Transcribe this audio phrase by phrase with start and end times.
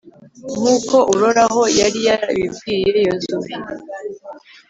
[0.57, 3.53] nk'uko uroraho yari yabibwiye yozuwe